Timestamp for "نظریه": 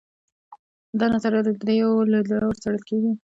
1.13-1.41